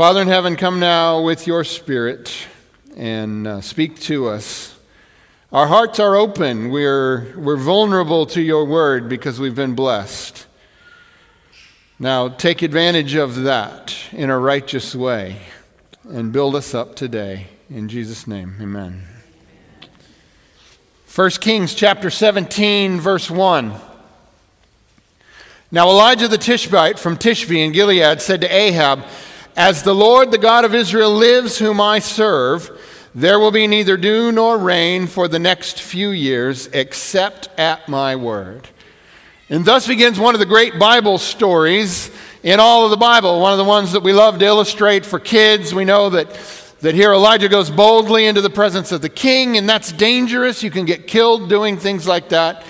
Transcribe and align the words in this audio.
Father 0.00 0.22
in 0.22 0.28
heaven, 0.28 0.56
come 0.56 0.80
now 0.80 1.20
with 1.20 1.46
your 1.46 1.62
Spirit 1.62 2.32
and 2.96 3.46
uh, 3.46 3.60
speak 3.60 4.00
to 4.00 4.28
us. 4.28 4.78
Our 5.52 5.66
hearts 5.66 6.00
are 6.00 6.16
open. 6.16 6.70
We're, 6.70 7.36
we're 7.36 7.58
vulnerable 7.58 8.24
to 8.28 8.40
your 8.40 8.64
word 8.64 9.10
because 9.10 9.38
we've 9.38 9.54
been 9.54 9.74
blessed. 9.74 10.46
Now, 11.98 12.28
take 12.30 12.62
advantage 12.62 13.14
of 13.14 13.42
that 13.42 13.94
in 14.12 14.30
a 14.30 14.38
righteous 14.38 14.94
way 14.94 15.36
and 16.08 16.32
build 16.32 16.56
us 16.56 16.72
up 16.74 16.96
today. 16.96 17.48
In 17.68 17.90
Jesus' 17.90 18.26
name, 18.26 18.54
amen. 18.58 19.02
1 21.14 21.30
Kings 21.42 21.74
chapter 21.74 22.08
17, 22.08 22.98
verse 23.00 23.30
1. 23.30 23.74
Now 25.70 25.90
Elijah 25.90 26.26
the 26.26 26.38
Tishbite 26.38 26.98
from 26.98 27.18
Tishbe 27.18 27.58
in 27.58 27.72
Gilead 27.72 28.22
said 28.22 28.40
to 28.40 28.48
Ahab, 28.48 29.04
As 29.62 29.82
the 29.82 29.94
Lord, 29.94 30.30
the 30.30 30.38
God 30.38 30.64
of 30.64 30.74
Israel, 30.74 31.12
lives, 31.12 31.58
whom 31.58 31.82
I 31.82 31.98
serve, 31.98 32.70
there 33.14 33.38
will 33.38 33.50
be 33.50 33.66
neither 33.66 33.98
dew 33.98 34.32
nor 34.32 34.56
rain 34.56 35.06
for 35.06 35.28
the 35.28 35.38
next 35.38 35.82
few 35.82 36.08
years 36.12 36.68
except 36.68 37.50
at 37.58 37.86
my 37.86 38.16
word. 38.16 38.70
And 39.50 39.66
thus 39.66 39.86
begins 39.86 40.18
one 40.18 40.34
of 40.34 40.38
the 40.38 40.46
great 40.46 40.78
Bible 40.78 41.18
stories 41.18 42.10
in 42.42 42.58
all 42.58 42.86
of 42.86 42.90
the 42.90 42.96
Bible, 42.96 43.38
one 43.38 43.52
of 43.52 43.58
the 43.58 43.64
ones 43.64 43.92
that 43.92 44.02
we 44.02 44.14
love 44.14 44.38
to 44.38 44.46
illustrate 44.46 45.04
for 45.04 45.20
kids. 45.20 45.74
We 45.74 45.84
know 45.84 46.08
that, 46.08 46.40
that 46.80 46.94
here 46.94 47.12
Elijah 47.12 47.50
goes 47.50 47.68
boldly 47.68 48.24
into 48.24 48.40
the 48.40 48.48
presence 48.48 48.92
of 48.92 49.02
the 49.02 49.10
king, 49.10 49.58
and 49.58 49.68
that's 49.68 49.92
dangerous. 49.92 50.62
You 50.62 50.70
can 50.70 50.86
get 50.86 51.06
killed 51.06 51.50
doing 51.50 51.76
things 51.76 52.08
like 52.08 52.30
that. 52.30 52.64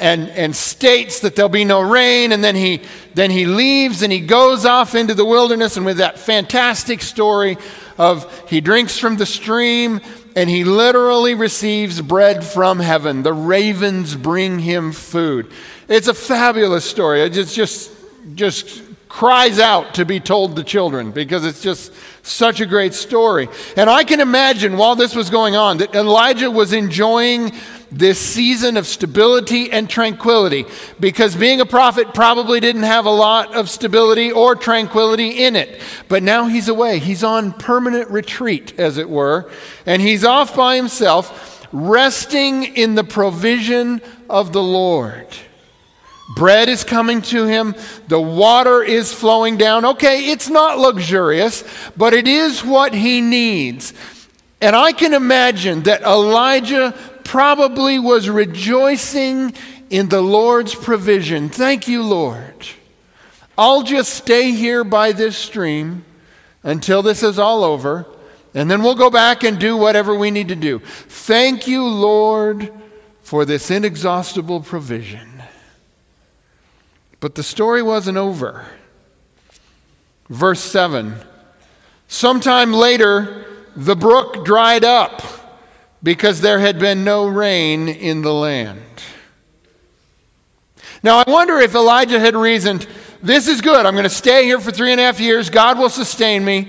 And, 0.00 0.28
and 0.28 0.54
states 0.54 1.20
that 1.20 1.34
there'll 1.34 1.48
be 1.48 1.64
no 1.64 1.80
rain, 1.80 2.30
and 2.30 2.44
then 2.44 2.54
he, 2.54 2.82
then 3.14 3.32
he 3.32 3.46
leaves 3.46 4.02
and 4.02 4.12
he 4.12 4.20
goes 4.20 4.64
off 4.64 4.94
into 4.94 5.12
the 5.12 5.24
wilderness, 5.24 5.76
and 5.76 5.84
with 5.84 5.96
that 5.96 6.20
fantastic 6.20 7.02
story 7.02 7.58
of 7.98 8.48
he 8.48 8.60
drinks 8.60 8.96
from 8.96 9.16
the 9.16 9.26
stream 9.26 10.00
and 10.36 10.48
he 10.48 10.62
literally 10.62 11.34
receives 11.34 12.00
bread 12.00 12.44
from 12.44 12.78
heaven. 12.78 13.24
The 13.24 13.32
ravens 13.32 14.14
bring 14.14 14.60
him 14.60 14.92
food. 14.92 15.50
It's 15.88 16.06
a 16.06 16.14
fabulous 16.14 16.84
story. 16.84 17.22
It 17.22 17.30
just, 17.32 17.56
just, 17.56 17.90
just 18.34 18.82
cries 19.08 19.58
out 19.58 19.94
to 19.94 20.04
be 20.04 20.20
told 20.20 20.54
to 20.54 20.62
children 20.62 21.10
because 21.10 21.44
it's 21.44 21.60
just 21.60 21.92
such 22.22 22.60
a 22.60 22.66
great 22.66 22.94
story. 22.94 23.48
And 23.76 23.90
I 23.90 24.04
can 24.04 24.20
imagine 24.20 24.76
while 24.76 24.94
this 24.94 25.16
was 25.16 25.28
going 25.28 25.56
on 25.56 25.78
that 25.78 25.94
Elijah 25.94 26.50
was 26.50 26.72
enjoying 26.72 27.52
this 27.90 28.18
season 28.18 28.76
of 28.76 28.86
stability 28.86 29.70
and 29.70 29.88
tranquility 29.88 30.66
because 31.00 31.34
being 31.34 31.60
a 31.60 31.66
prophet 31.66 32.12
probably 32.14 32.60
didn't 32.60 32.82
have 32.82 33.06
a 33.06 33.10
lot 33.10 33.54
of 33.54 33.70
stability 33.70 34.30
or 34.30 34.54
tranquility 34.54 35.44
in 35.44 35.56
it. 35.56 35.80
But 36.08 36.22
now 36.22 36.46
he's 36.46 36.68
away. 36.68 36.98
He's 36.98 37.24
on 37.24 37.52
permanent 37.52 38.10
retreat, 38.10 38.78
as 38.78 38.98
it 38.98 39.08
were, 39.08 39.50
and 39.86 40.02
he's 40.02 40.24
off 40.24 40.54
by 40.54 40.76
himself, 40.76 41.66
resting 41.72 42.64
in 42.64 42.94
the 42.94 43.04
provision 43.04 44.00
of 44.28 44.52
the 44.52 44.62
Lord. 44.62 45.26
Bread 46.36 46.68
is 46.68 46.84
coming 46.84 47.22
to 47.22 47.46
him. 47.46 47.74
The 48.08 48.20
water 48.20 48.82
is 48.82 49.12
flowing 49.12 49.56
down. 49.56 49.84
Okay, 49.84 50.30
it's 50.30 50.50
not 50.50 50.78
luxurious, 50.78 51.64
but 51.96 52.12
it 52.12 52.28
is 52.28 52.62
what 52.62 52.92
he 52.92 53.22
needs. 53.22 53.94
And 54.60 54.76
I 54.76 54.92
can 54.92 55.14
imagine 55.14 55.84
that 55.84 56.02
Elijah 56.02 56.94
probably 57.28 57.98
was 57.98 58.26
rejoicing 58.26 59.52
in 59.90 60.08
the 60.08 60.22
Lord's 60.22 60.74
provision. 60.74 61.50
Thank 61.50 61.86
you, 61.86 62.02
Lord. 62.02 62.66
I'll 63.56 63.82
just 63.82 64.14
stay 64.14 64.52
here 64.52 64.82
by 64.82 65.12
this 65.12 65.36
stream 65.36 66.06
until 66.62 67.02
this 67.02 67.22
is 67.22 67.38
all 67.38 67.64
over, 67.64 68.06
and 68.54 68.70
then 68.70 68.82
we'll 68.82 68.94
go 68.94 69.10
back 69.10 69.44
and 69.44 69.58
do 69.58 69.76
whatever 69.76 70.14
we 70.14 70.30
need 70.30 70.48
to 70.48 70.56
do. 70.56 70.78
Thank 70.78 71.68
you, 71.68 71.86
Lord, 71.86 72.72
for 73.20 73.44
this 73.44 73.70
inexhaustible 73.70 74.62
provision. 74.62 75.42
But 77.20 77.34
the 77.34 77.42
story 77.42 77.82
wasn't 77.82 78.16
over. 78.16 78.64
Verse 80.30 80.60
7 80.60 81.14
Sometime 82.06 82.72
later, 82.72 83.44
the 83.76 83.96
brook 83.96 84.46
dried 84.46 84.82
up 84.82 85.37
because 86.02 86.40
there 86.40 86.58
had 86.58 86.78
been 86.78 87.04
no 87.04 87.26
rain 87.26 87.88
in 87.88 88.22
the 88.22 88.32
land. 88.32 88.80
Now, 91.02 91.18
I 91.18 91.30
wonder 91.30 91.58
if 91.58 91.74
Elijah 91.74 92.20
had 92.20 92.34
reasoned, 92.34 92.86
This 93.22 93.48
is 93.48 93.60
good. 93.60 93.84
I'm 93.84 93.94
going 93.94 94.04
to 94.04 94.10
stay 94.10 94.44
here 94.44 94.60
for 94.60 94.70
three 94.70 94.92
and 94.92 95.00
a 95.00 95.04
half 95.04 95.20
years. 95.20 95.50
God 95.50 95.78
will 95.78 95.90
sustain 95.90 96.44
me. 96.44 96.68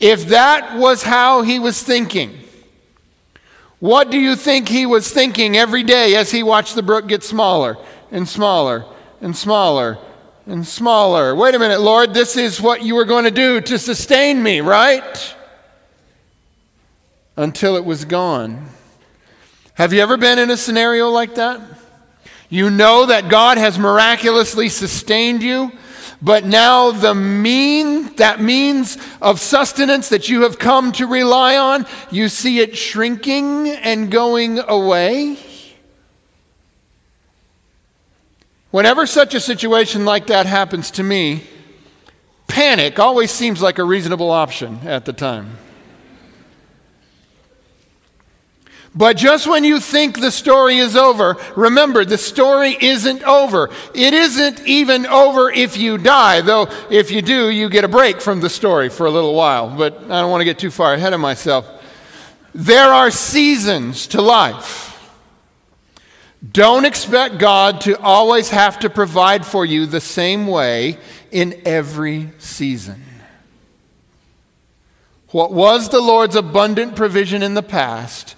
If 0.00 0.28
that 0.28 0.76
was 0.78 1.02
how 1.02 1.42
he 1.42 1.58
was 1.58 1.82
thinking, 1.82 2.38
what 3.80 4.10
do 4.10 4.18
you 4.18 4.36
think 4.36 4.68
he 4.68 4.86
was 4.86 5.10
thinking 5.10 5.56
every 5.56 5.82
day 5.82 6.16
as 6.16 6.30
he 6.30 6.42
watched 6.42 6.74
the 6.74 6.82
brook 6.82 7.06
get 7.06 7.22
smaller 7.22 7.76
and 8.10 8.28
smaller 8.28 8.84
and 9.20 9.36
smaller 9.36 9.98
and 10.46 10.66
smaller? 10.66 11.34
Wait 11.34 11.54
a 11.54 11.58
minute, 11.58 11.80
Lord, 11.80 12.14
this 12.14 12.36
is 12.36 12.60
what 12.60 12.82
you 12.82 12.94
were 12.94 13.04
going 13.04 13.24
to 13.24 13.30
do 13.30 13.60
to 13.60 13.78
sustain 13.78 14.42
me, 14.42 14.60
right? 14.60 15.34
Until 17.38 17.76
it 17.76 17.84
was 17.84 18.04
gone. 18.04 18.68
Have 19.74 19.92
you 19.92 20.00
ever 20.00 20.16
been 20.16 20.40
in 20.40 20.50
a 20.50 20.56
scenario 20.56 21.08
like 21.08 21.36
that? 21.36 21.60
You 22.50 22.68
know 22.68 23.06
that 23.06 23.28
God 23.28 23.58
has 23.58 23.78
miraculously 23.78 24.68
sustained 24.68 25.42
you, 25.42 25.70
but 26.20 26.44
now 26.44 26.90
the 26.90 27.14
mean, 27.14 28.16
that 28.16 28.40
means 28.40 28.98
of 29.22 29.38
sustenance 29.38 30.08
that 30.08 30.28
you 30.28 30.42
have 30.42 30.58
come 30.58 30.90
to 30.92 31.06
rely 31.06 31.56
on, 31.56 31.86
you 32.10 32.28
see 32.28 32.58
it 32.58 32.76
shrinking 32.76 33.68
and 33.68 34.10
going 34.10 34.58
away. 34.58 35.38
Whenever 38.72 39.06
such 39.06 39.32
a 39.34 39.40
situation 39.40 40.04
like 40.04 40.26
that 40.26 40.46
happens 40.46 40.90
to 40.90 41.04
me, 41.04 41.44
panic 42.48 42.98
always 42.98 43.30
seems 43.30 43.62
like 43.62 43.78
a 43.78 43.84
reasonable 43.84 44.32
option 44.32 44.80
at 44.84 45.04
the 45.04 45.12
time. 45.12 45.56
But 48.94 49.16
just 49.16 49.46
when 49.46 49.64
you 49.64 49.80
think 49.80 50.18
the 50.18 50.30
story 50.30 50.78
is 50.78 50.96
over, 50.96 51.36
remember 51.54 52.04
the 52.04 52.18
story 52.18 52.76
isn't 52.80 53.22
over. 53.22 53.70
It 53.94 54.14
isn't 54.14 54.66
even 54.66 55.06
over 55.06 55.50
if 55.50 55.76
you 55.76 55.98
die, 55.98 56.40
though 56.40 56.68
if 56.90 57.10
you 57.10 57.22
do, 57.22 57.48
you 57.50 57.68
get 57.68 57.84
a 57.84 57.88
break 57.88 58.20
from 58.20 58.40
the 58.40 58.50
story 58.50 58.88
for 58.88 59.06
a 59.06 59.10
little 59.10 59.34
while. 59.34 59.76
But 59.76 60.02
I 60.04 60.20
don't 60.20 60.30
want 60.30 60.40
to 60.40 60.46
get 60.46 60.58
too 60.58 60.70
far 60.70 60.94
ahead 60.94 61.12
of 61.12 61.20
myself. 61.20 61.68
There 62.54 62.88
are 62.88 63.10
seasons 63.10 64.06
to 64.08 64.22
life. 64.22 64.86
Don't 66.52 66.84
expect 66.84 67.38
God 67.38 67.82
to 67.82 67.98
always 68.00 68.50
have 68.50 68.78
to 68.80 68.90
provide 68.90 69.44
for 69.44 69.66
you 69.66 69.86
the 69.86 70.00
same 70.00 70.46
way 70.46 70.98
in 71.30 71.60
every 71.66 72.30
season. 72.38 73.04
What 75.30 75.52
was 75.52 75.90
the 75.90 76.00
Lord's 76.00 76.36
abundant 76.36 76.96
provision 76.96 77.42
in 77.42 77.54
the 77.54 77.62
past 77.62 78.34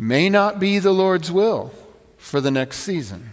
may 0.00 0.30
not 0.30 0.60
be 0.60 0.78
the 0.78 0.92
Lord's 0.92 1.30
will 1.30 1.72
for 2.16 2.40
the 2.40 2.52
next 2.52 2.78
season. 2.78 3.30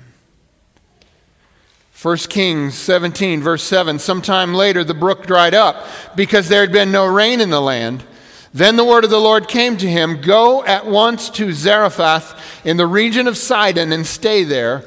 1 2.02 2.18
Kings 2.18 2.74
17, 2.74 3.42
verse 3.42 3.64
7 3.64 4.00
Sometime 4.00 4.56
later, 4.56 4.84
the 4.84 4.96
brook 4.96 5.28
dried 5.28 5.54
up 5.54 5.86
because 6.16 6.50
there 6.50 6.62
had 6.62 6.72
been 6.72 6.92
no 6.92 7.06
rain 7.06 7.40
in 7.40 7.52
the 7.52 7.62
land. 7.62 8.04
Then 8.52 8.78
the 8.78 8.86
word 8.86 9.04
of 9.04 9.09
the 9.12 9.20
Lord 9.20 9.48
came 9.48 9.78
to 9.78 9.88
him 9.88 10.22
Go 10.22 10.64
at 10.66 10.88
once 10.88 11.30
to 11.31 11.54
Zarephath 11.54 12.66
in 12.66 12.78
the 12.78 12.88
region 12.88 13.28
of 13.28 13.38
Sidon 13.38 13.92
and 13.92 14.06
stay 14.06 14.44
there. 14.44 14.84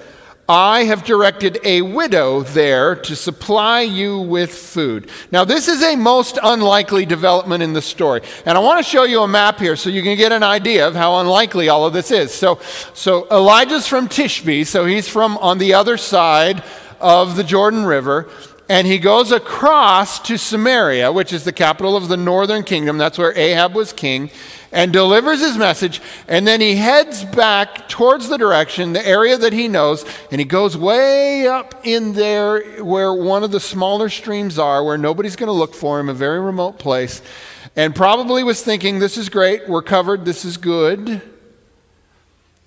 I 0.51 0.85
have 0.85 1.05
directed 1.05 1.59
a 1.63 1.83
widow 1.83 2.41
there 2.41 2.97
to 2.97 3.15
supply 3.15 3.83
you 3.83 4.19
with 4.19 4.51
food. 4.51 5.11
Now, 5.31 5.45
this 5.45 5.69
is 5.69 5.83
a 5.83 5.95
most 5.95 6.39
unlikely 6.43 7.05
development 7.05 7.63
in 7.63 7.75
the 7.75 7.83
story. 7.83 8.23
And 8.47 8.57
I 8.57 8.61
want 8.63 8.83
to 8.83 8.91
show 8.91 9.05
you 9.05 9.23
a 9.23 9.29
map 9.29 9.59
here 9.59 9.77
so 9.77 9.91
you 9.91 10.03
can 10.03 10.17
get 10.17 10.33
an 10.33 10.43
idea 10.43 10.89
of 10.89 10.95
how 10.95 11.21
unlikely 11.21 11.69
all 11.69 11.85
of 11.85 11.93
this 11.93 12.11
is. 12.11 12.33
So, 12.33 12.61
so 12.95 13.29
Elijah's 13.31 13.87
from 13.87 14.09
Tishbe, 14.09 14.67
so 14.67 14.87
he's 14.87 15.07
from 15.07 15.37
on 15.37 15.59
the 15.59 15.75
other 15.75 15.99
side 15.99 16.65
of 16.99 17.37
the 17.37 17.45
Jordan 17.45 17.85
River. 17.85 18.31
And 18.71 18.87
he 18.87 18.99
goes 18.99 19.33
across 19.33 20.19
to 20.21 20.39
Samaria, 20.39 21.13
which 21.13 21.33
is 21.33 21.45
the 21.45 21.53
capital 21.53 21.95
of 21.95 22.09
the 22.09 22.17
northern 22.17 22.63
kingdom. 22.63 22.97
That's 22.97 23.19
where 23.19 23.37
Ahab 23.37 23.75
was 23.75 23.93
king, 23.93 24.31
and 24.73 24.93
delivers 24.93 25.41
his 25.41 25.57
message. 25.57 26.01
And 26.27 26.47
then 26.47 26.61
he 26.61 26.77
heads 26.77 27.25
back 27.25 27.89
towards 27.89 28.29
the 28.29 28.37
direction, 28.37 28.93
the 28.93 29.07
area 29.07 29.37
that 29.37 29.53
he 29.53 29.69
knows, 29.69 30.05
and 30.31 30.41
he 30.41 30.45
goes 30.45 30.77
way 30.77 31.47
up 31.47 31.75
in 31.85 32.13
there 32.13 32.83
where 32.83 33.15
one 33.15 33.45
of 33.45 33.51
the 33.51 33.61
smaller 33.61 34.09
streams 34.09 34.59
are, 34.59 34.85
where 34.85 34.99
nobody's 34.99 35.37
going 35.37 35.49
to 35.49 35.53
look 35.53 35.75
for 35.75 35.99
him, 35.99 36.09
a 36.09 36.15
very 36.15 36.41
remote 36.41 36.79
place. 36.79 37.23
And 37.77 37.95
probably 37.95 38.43
was 38.43 38.63
thinking, 38.63 38.99
this 38.99 39.17
is 39.17 39.29
great, 39.29 39.69
we're 39.69 39.83
covered, 39.83 40.25
this 40.25 40.45
is 40.45 40.57
good, 40.57 41.23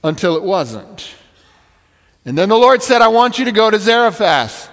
until 0.03 0.35
it 0.35 0.43
wasn't. 0.43 1.15
And 2.25 2.37
then 2.37 2.49
the 2.49 2.57
Lord 2.57 2.83
said, 2.83 3.01
I 3.01 3.07
want 3.07 3.39
you 3.39 3.45
to 3.45 3.51
go 3.51 3.69
to 3.69 3.79
Zarephath. 3.79 4.69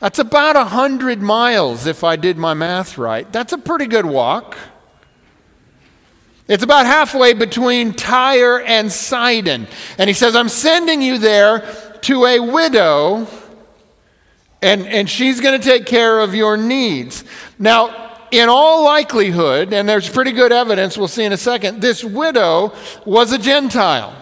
That's 0.00 0.18
about 0.18 0.56
100 0.56 1.22
miles 1.22 1.86
if 1.86 2.02
I 2.02 2.16
did 2.16 2.36
my 2.36 2.54
math 2.54 2.98
right. 2.98 3.30
That's 3.30 3.52
a 3.52 3.58
pretty 3.58 3.86
good 3.86 4.06
walk. 4.06 4.56
It's 6.52 6.62
about 6.62 6.84
halfway 6.84 7.32
between 7.32 7.94
Tyre 7.94 8.60
and 8.60 8.92
Sidon. 8.92 9.66
And 9.96 10.06
he 10.06 10.12
says, 10.12 10.36
I'm 10.36 10.50
sending 10.50 11.00
you 11.00 11.16
there 11.16 11.60
to 12.02 12.26
a 12.26 12.40
widow, 12.40 13.26
and, 14.60 14.86
and 14.86 15.08
she's 15.08 15.40
going 15.40 15.58
to 15.58 15.66
take 15.66 15.86
care 15.86 16.20
of 16.20 16.34
your 16.34 16.58
needs. 16.58 17.24
Now, 17.58 18.18
in 18.30 18.50
all 18.50 18.84
likelihood, 18.84 19.72
and 19.72 19.88
there's 19.88 20.10
pretty 20.10 20.32
good 20.32 20.52
evidence, 20.52 20.98
we'll 20.98 21.08
see 21.08 21.24
in 21.24 21.32
a 21.32 21.38
second, 21.38 21.80
this 21.80 22.04
widow 22.04 22.74
was 23.06 23.32
a 23.32 23.38
Gentile. 23.38 24.14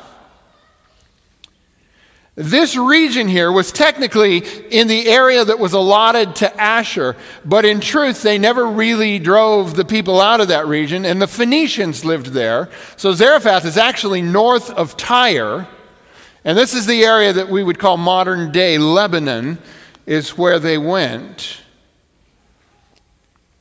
This 2.40 2.74
region 2.74 3.28
here 3.28 3.52
was 3.52 3.70
technically 3.70 4.38
in 4.70 4.88
the 4.88 5.08
area 5.08 5.44
that 5.44 5.58
was 5.58 5.74
allotted 5.74 6.36
to 6.36 6.58
Asher, 6.58 7.14
but 7.44 7.66
in 7.66 7.80
truth, 7.80 8.22
they 8.22 8.38
never 8.38 8.66
really 8.66 9.18
drove 9.18 9.76
the 9.76 9.84
people 9.84 10.22
out 10.22 10.40
of 10.40 10.48
that 10.48 10.66
region, 10.66 11.04
and 11.04 11.20
the 11.20 11.26
Phoenicians 11.26 12.02
lived 12.02 12.28
there. 12.28 12.70
So 12.96 13.12
Zarephath 13.12 13.66
is 13.66 13.76
actually 13.76 14.22
north 14.22 14.70
of 14.70 14.96
Tyre, 14.96 15.68
and 16.42 16.56
this 16.56 16.72
is 16.72 16.86
the 16.86 17.04
area 17.04 17.34
that 17.34 17.50
we 17.50 17.62
would 17.62 17.78
call 17.78 17.98
modern 17.98 18.52
day 18.52 18.78
Lebanon, 18.78 19.58
is 20.06 20.38
where 20.38 20.58
they 20.58 20.78
went. 20.78 21.60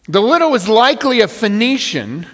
The 0.08 0.22
widow 0.22 0.48
was 0.48 0.70
likely 0.70 1.20
a 1.20 1.28
Phoenician. 1.28 2.28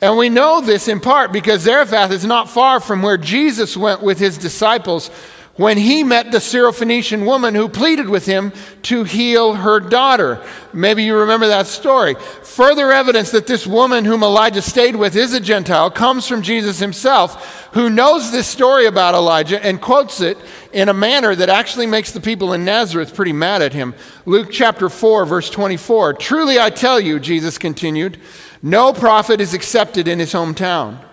And 0.00 0.16
we 0.16 0.28
know 0.28 0.60
this 0.60 0.86
in 0.86 1.00
part 1.00 1.32
because 1.32 1.62
Zarephath 1.62 2.12
is 2.12 2.24
not 2.24 2.48
far 2.48 2.78
from 2.78 3.02
where 3.02 3.16
Jesus 3.16 3.76
went 3.76 4.00
with 4.00 4.20
his 4.20 4.38
disciples 4.38 5.10
when 5.58 5.76
he 5.76 6.04
met 6.04 6.30
the 6.30 6.38
Syrophoenician 6.38 7.26
woman 7.26 7.54
who 7.54 7.68
pleaded 7.68 8.08
with 8.08 8.24
him 8.26 8.52
to 8.82 9.02
heal 9.02 9.54
her 9.54 9.80
daughter. 9.80 10.40
Maybe 10.72 11.02
you 11.02 11.16
remember 11.16 11.48
that 11.48 11.66
story. 11.66 12.14
Further 12.44 12.92
evidence 12.92 13.32
that 13.32 13.48
this 13.48 13.66
woman 13.66 14.04
whom 14.04 14.22
Elijah 14.22 14.62
stayed 14.62 14.94
with 14.94 15.16
is 15.16 15.34
a 15.34 15.40
Gentile 15.40 15.90
comes 15.90 16.28
from 16.28 16.42
Jesus 16.42 16.78
himself, 16.78 17.68
who 17.74 17.90
knows 17.90 18.30
this 18.30 18.46
story 18.46 18.86
about 18.86 19.16
Elijah 19.16 19.62
and 19.62 19.80
quotes 19.80 20.20
it 20.20 20.38
in 20.72 20.88
a 20.88 20.94
manner 20.94 21.34
that 21.34 21.48
actually 21.48 21.86
makes 21.86 22.12
the 22.12 22.20
people 22.20 22.52
in 22.52 22.64
Nazareth 22.64 23.12
pretty 23.12 23.32
mad 23.32 23.60
at 23.60 23.72
him. 23.72 23.96
Luke 24.26 24.50
chapter 24.52 24.88
4, 24.88 25.26
verse 25.26 25.50
24. 25.50 26.14
Truly 26.14 26.60
I 26.60 26.70
tell 26.70 27.00
you, 27.00 27.18
Jesus 27.18 27.58
continued, 27.58 28.18
no 28.62 28.92
prophet 28.92 29.40
is 29.40 29.54
accepted 29.54 30.06
in 30.06 30.20
his 30.20 30.32
hometown. 30.32 31.07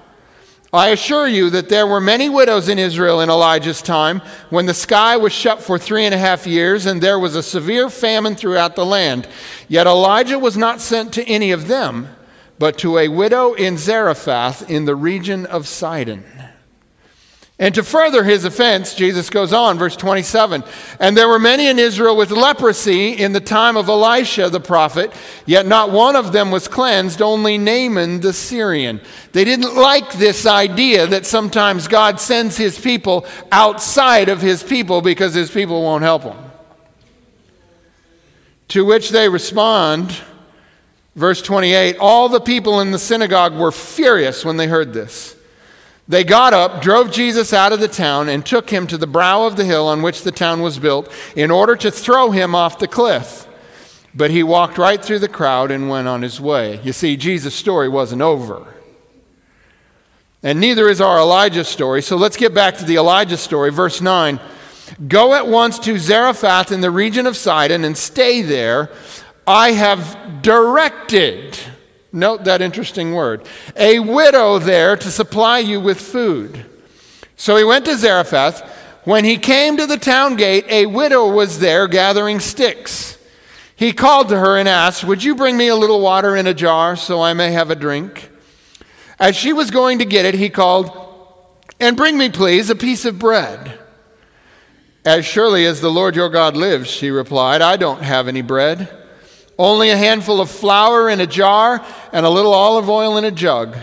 I 0.76 0.90
assure 0.90 1.28
you 1.28 1.50
that 1.52 1.70
there 1.70 1.88
were 1.88 2.02
many 2.02 2.28
widows 2.28 2.68
in 2.68 2.80
Israel 2.80 3.22
in 3.22 3.30
Elijah's 3.30 3.82
time 3.82 4.22
when 4.50 4.66
the 4.66 4.74
sky 4.74 5.16
was 5.16 5.32
shut 5.32 5.62
for 5.62 5.80
three 5.80 6.06
and 6.06 6.14
a 6.14 6.18
half 6.18 6.46
years 6.46 6.86
and 6.86 7.02
there 7.02 7.18
was 7.18 7.36
a 7.36 7.44
severe 7.44 7.90
famine 7.90 8.36
throughout 8.36 8.76
the 8.76 8.86
land. 8.86 9.28
Yet 9.70 9.88
Elijah 9.88 10.38
was 10.38 10.58
not 10.58 10.82
sent 10.82 11.14
to 11.14 11.24
any 11.26 11.52
of 11.52 11.68
them, 11.68 12.10
but 12.60 12.78
to 12.80 12.98
a 12.98 13.08
widow 13.08 13.54
in 13.54 13.78
Zarephath 13.78 14.70
in 14.70 14.84
the 14.84 14.96
region 14.96 15.46
of 15.46 15.68
Sidon. 15.68 16.26
And 17.58 17.74
to 17.76 17.84
further 17.84 18.26
his 18.26 18.44
offense, 18.44 18.96
Jesus 18.96 19.30
goes 19.30 19.54
on, 19.54 19.78
verse 19.78 19.96
27 19.96 20.62
And 21.00 21.16
there 21.16 21.30
were 21.30 21.40
many 21.40 21.68
in 21.68 21.80
Israel 21.80 22.18
with 22.18 22.30
leprosy 22.30 23.12
in 23.12 23.32
the 23.32 23.40
time 23.40 23.78
of 23.78 23.88
Elisha 23.88 24.50
the 24.50 24.60
prophet, 24.60 25.14
yet 25.46 25.66
not 25.66 25.90
one 25.90 26.18
of 26.18 26.34
them 26.34 26.52
was 26.52 26.68
cleansed, 26.68 27.22
only 27.22 27.58
Naaman 27.58 28.20
the 28.20 28.34
Syrian. 28.34 29.00
They 29.32 29.46
didn't 29.46 29.74
like 29.74 30.14
this 30.14 30.46
idea 30.46 31.08
that 31.08 31.26
sometimes 31.26 31.88
God 31.88 32.20
sends 32.20 32.58
his 32.58 32.78
people 32.78 33.26
outside 33.54 34.28
of 34.28 34.42
his 34.42 34.62
people 34.62 35.02
because 35.02 35.34
his 35.34 35.50
people 35.50 35.82
won't 35.82 36.04
help 36.04 36.24
them. 36.24 36.38
To 38.70 38.84
which 38.84 39.12
they 39.12 39.30
respond, 39.30 40.14
verse 41.16 41.42
28 41.42 41.96
All 42.02 42.28
the 42.28 42.42
people 42.42 42.82
in 42.82 42.92
the 42.92 43.00
synagogue 43.00 43.54
were 43.54 43.72
furious 43.72 44.44
when 44.44 44.58
they 44.58 44.68
heard 44.68 44.92
this. 44.92 45.35
They 46.08 46.24
got 46.24 46.54
up, 46.54 46.82
drove 46.82 47.12
Jesus 47.12 47.52
out 47.52 47.74
of 47.74 47.80
the 47.80 47.88
town, 47.88 48.30
and 48.30 48.46
took 48.46 48.70
him 48.70 48.86
to 48.88 48.98
the 48.98 49.08
brow 49.08 49.48
of 49.48 49.56
the 49.56 49.66
hill 49.66 49.88
on 49.88 50.04
which 50.04 50.22
the 50.22 50.32
town 50.32 50.62
was 50.62 50.78
built 50.78 51.12
in 51.36 51.50
order 51.50 51.76
to 51.78 51.90
throw 51.90 52.32
him 52.32 52.54
off 52.54 52.78
the 52.78 52.88
cliff. 52.88 53.48
But 54.14 54.32
he 54.32 54.44
walked 54.44 54.78
right 54.78 55.04
through 55.04 55.20
the 55.20 55.28
crowd 55.28 55.72
and 55.72 55.90
went 55.90 56.08
on 56.08 56.22
his 56.22 56.40
way. 56.40 56.80
You 56.84 56.94
see, 56.94 57.18
Jesus' 57.18 57.56
story 57.56 57.90
wasn't 57.90 58.22
over. 58.22 58.66
And 60.44 60.60
neither 60.60 60.88
is 60.88 61.02
our 61.02 61.18
Elijah 61.18 61.64
story. 61.64 62.04
So 62.04 62.16
let's 62.16 62.38
get 62.38 62.54
back 62.54 62.78
to 62.78 62.86
the 62.86 62.98
Elijah 62.98 63.36
story. 63.36 63.72
Verse 63.72 64.00
9 64.00 64.40
Go 65.08 65.34
at 65.34 65.48
once 65.48 65.80
to 65.80 65.98
Zarephath 65.98 66.72
in 66.72 66.82
the 66.82 66.92
region 66.92 67.26
of 67.26 67.36
Sidon 67.36 67.84
and 67.84 67.98
stay 67.98 68.44
there. 68.44 68.92
I 69.48 69.72
have 69.72 70.44
directed 70.44 71.58
Note 72.16 72.46
that 72.46 72.62
interesting 72.62 73.14
word. 73.14 73.46
A 73.76 74.00
widow 74.00 74.58
there 74.58 74.96
to 74.96 75.12
supply 75.12 75.60
you 75.60 75.82
with 75.82 76.00
food. 76.00 76.66
So 77.36 77.58
he 77.58 77.66
went 77.66 77.84
to 77.86 77.98
Zarephath. 77.98 78.62
When 79.04 79.26
he 79.26 79.38
came 79.38 79.76
to 79.76 79.86
the 79.86 79.98
town 79.98 80.38
gate, 80.38 80.66
a 80.70 80.86
widow 80.86 81.30
was 81.30 81.60
there 81.60 81.90
gathering 81.90 82.40
sticks. 82.40 83.18
He 83.76 83.92
called 83.92 84.30
to 84.30 84.40
her 84.40 84.58
and 84.58 84.70
asked, 84.70 85.04
Would 85.04 85.26
you 85.26 85.36
bring 85.36 85.58
me 85.58 85.68
a 85.68 85.76
little 85.76 86.00
water 86.00 86.38
in 86.38 86.48
a 86.48 86.54
jar 86.54 86.96
so 86.96 87.22
I 87.22 87.34
may 87.34 87.52
have 87.52 87.70
a 87.70 87.76
drink? 87.76 88.30
As 89.20 89.36
she 89.36 89.52
was 89.52 89.70
going 89.70 90.00
to 90.00 90.06
get 90.06 90.26
it, 90.26 90.36
he 90.36 90.50
called, 90.50 90.90
And 91.82 91.98
bring 91.98 92.18
me, 92.18 92.30
please, 92.30 92.70
a 92.70 92.76
piece 92.76 93.04
of 93.04 93.20
bread. 93.20 93.78
As 95.04 95.26
surely 95.26 95.66
as 95.66 95.82
the 95.82 95.92
Lord 95.92 96.16
your 96.16 96.30
God 96.30 96.56
lives, 96.56 96.90
she 96.90 97.10
replied, 97.12 97.62
I 97.62 97.76
don't 97.76 98.04
have 98.04 98.30
any 98.30 98.42
bread 98.42 99.05
only 99.58 99.90
a 99.90 99.98
handful 99.98 100.42
of 100.42 100.50
flour 100.50 101.10
in 101.10 101.22
a 101.22 101.28
jar 101.28 101.86
and 102.12 102.26
a 102.26 102.30
little 102.30 102.54
olive 102.54 102.90
oil 102.90 103.18
in 103.18 103.26
a 103.26 103.32
jug. 103.32 103.78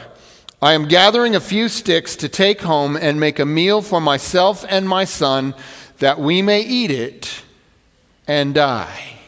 I 0.61 0.75
am 0.75 0.87
gathering 0.87 1.35
a 1.35 1.41
few 1.41 1.69
sticks 1.69 2.15
to 2.17 2.29
take 2.29 2.61
home 2.61 2.97
and 2.97 3.19
make 3.19 3.39
a 3.39 3.47
meal 3.47 3.83
for 3.83 4.01
myself 4.01 4.65
and 4.69 4.89
my 4.89 5.05
son 5.05 5.55
that 5.99 6.21
we 6.21 6.43
may 6.43 6.63
eat 6.63 6.91
it 6.91 7.43
and 8.29 8.55
die. 8.55 9.19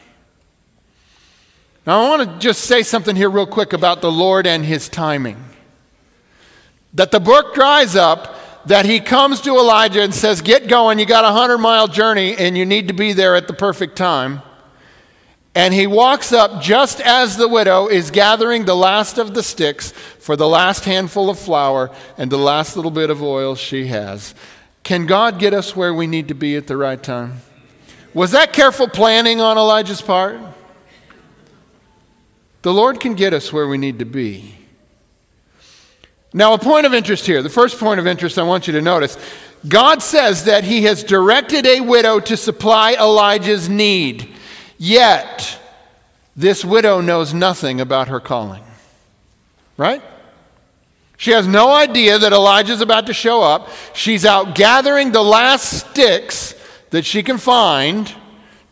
Now, 1.85 2.01
I 2.01 2.09
want 2.09 2.29
to 2.29 2.39
just 2.39 2.61
say 2.61 2.83
something 2.83 3.15
here, 3.15 3.29
real 3.29 3.45
quick, 3.45 3.73
about 3.73 4.01
the 4.01 4.11
Lord 4.11 4.47
and 4.47 4.65
his 4.65 4.89
timing. 4.89 5.43
That 6.93 7.11
the 7.11 7.19
brook 7.19 7.53
dries 7.53 7.95
up, 7.95 8.35
that 8.65 8.85
he 8.85 8.99
comes 8.99 9.41
to 9.41 9.51
Elijah 9.51 10.01
and 10.01 10.13
says, 10.13 10.41
Get 10.41 10.67
going, 10.67 10.97
you 10.97 11.05
got 11.05 11.25
a 11.25 11.31
hundred 11.31 11.59
mile 11.59 11.87
journey, 11.87 12.35
and 12.35 12.57
you 12.57 12.65
need 12.65 12.87
to 12.87 12.93
be 12.93 13.13
there 13.13 13.35
at 13.35 13.47
the 13.47 13.53
perfect 13.53 13.95
time. 13.95 14.41
And 15.55 15.73
he 15.73 15.87
walks 15.87 16.33
up 16.33 16.61
just 16.61 16.99
as 16.99 17.37
the 17.37 17.47
widow 17.47 17.87
is 17.87 18.11
gathering 18.11 18.65
the 18.65 18.75
last 18.75 19.17
of 19.17 19.33
the 19.33 19.41
sticks 19.41 19.91
for 20.19 20.35
the 20.35 20.47
last 20.47 20.83
handful 20.83 21.29
of 21.29 21.39
flour 21.39 21.91
and 22.17 22.29
the 22.29 22.37
last 22.37 22.75
little 22.75 22.91
bit 22.91 23.09
of 23.09 23.23
oil 23.23 23.55
she 23.55 23.87
has. 23.87 24.35
Can 24.83 25.05
God 25.05 25.39
get 25.39 25.53
us 25.53 25.73
where 25.73 25.93
we 25.93 26.07
need 26.07 26.27
to 26.27 26.33
be 26.33 26.57
at 26.57 26.67
the 26.67 26.75
right 26.75 27.01
time? 27.01 27.39
Was 28.13 28.31
that 28.31 28.51
careful 28.51 28.89
planning 28.89 29.39
on 29.39 29.57
Elijah's 29.57 30.01
part? 30.01 30.39
The 32.61 32.73
Lord 32.73 32.99
can 32.99 33.13
get 33.13 33.33
us 33.33 33.53
where 33.53 33.67
we 33.67 33.77
need 33.77 33.99
to 33.99 34.05
be. 34.05 34.55
Now, 36.33 36.53
a 36.53 36.57
point 36.57 36.85
of 36.85 36.93
interest 36.93 37.25
here, 37.25 37.41
the 37.41 37.49
first 37.49 37.79
point 37.79 37.99
of 37.99 38.07
interest 38.07 38.37
I 38.37 38.43
want 38.43 38.67
you 38.67 38.73
to 38.73 38.81
notice 38.81 39.17
God 39.67 40.01
says 40.01 40.43
that 40.45 40.65
He 40.65 40.83
has 40.83 41.03
directed 41.03 41.65
a 41.65 41.79
widow 41.79 42.19
to 42.19 42.35
supply 42.35 42.93
Elijah's 42.93 43.69
need. 43.69 44.34
Yet, 44.77 45.59
this 46.35 46.65
widow 46.65 47.01
knows 47.01 47.33
nothing 47.33 47.79
about 47.79 48.07
her 48.07 48.19
calling. 48.19 48.63
Right? 49.77 50.01
She 51.17 51.31
has 51.31 51.47
no 51.47 51.71
idea 51.73 52.19
that 52.19 52.33
Elijah's 52.33 52.81
about 52.81 53.07
to 53.07 53.13
show 53.13 53.41
up. 53.41 53.69
She's 53.93 54.25
out 54.25 54.55
gathering 54.55 55.11
the 55.11 55.23
last 55.23 55.89
sticks 55.91 56.53
that 56.89 57.05
she 57.05 57.23
can 57.23 57.37
find 57.37 58.13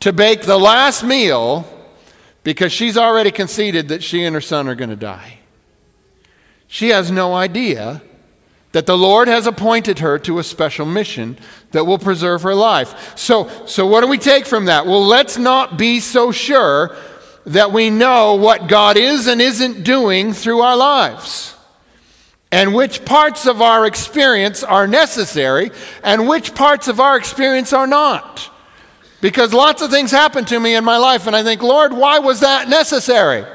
to 0.02 0.12
bake 0.12 0.42
the 0.42 0.60
last 0.60 1.04
meal 1.04 1.66
because 2.44 2.74
she's 2.74 2.98
already 2.98 3.32
conceded 3.32 3.88
that 3.88 4.04
she 4.04 4.24
and 4.24 4.36
her 4.36 4.42
son 4.42 4.68
are 4.68 4.76
going 4.76 4.90
to 4.90 4.96
die. 4.96 5.40
She 6.68 6.90
has 6.90 7.10
no 7.10 7.34
idea 7.34 8.02
that 8.74 8.88
the 8.88 8.98
Lord 8.98 9.27
has 9.27 9.48
appointed 9.48 10.00
her 10.00 10.20
to 10.20 10.39
a 10.39 10.44
special 10.44 10.86
mission 10.86 11.38
that 11.72 11.86
will 11.86 12.00
preserve 12.00 12.42
her 12.42 12.56
life. 12.56 13.18
So, 13.18 13.50
so 13.65 13.88
what 13.88 14.01
do 14.01 14.08
we 14.08 14.18
take 14.18 14.46
from 14.46 14.65
that? 14.65 14.86
Well, 14.86 15.06
let's 15.06 15.38
not 15.38 15.77
be 15.77 16.00
so 16.00 16.32
sure 16.32 16.96
that 17.46 17.72
we 17.72 17.89
know 17.89 18.36
what 18.36 18.68
God 18.68 18.98
is 18.98 19.27
and 19.27 19.42
isn't 19.42 19.84
doing 19.84 20.34
through 20.34 20.62
our 20.62 20.75
lives, 20.75 21.56
and 22.51 22.74
which 22.74 23.06
parts 23.06 23.46
of 23.46 23.62
our 23.62 23.86
experience 23.86 24.63
are 24.63 24.88
necessary, 24.88 25.72
and 26.03 26.27
which 26.27 26.56
parts 26.56 26.88
of 26.88 27.00
our 27.00 27.15
experience 27.15 27.74
are 27.74 27.88
not. 27.88 28.50
Because 29.22 29.53
lots 29.53 29.82
of 29.82 29.92
things 29.92 30.12
happen 30.12 30.46
to 30.46 30.60
me 30.60 30.75
in 30.75 30.84
my 30.84 30.98
life, 30.98 31.27
and 31.27 31.36
I 31.36 31.44
think, 31.44 31.62
Lord, 31.62 31.94
why 31.94 32.20
was 32.20 32.39
that 32.39 32.70
necessary? 32.70 33.46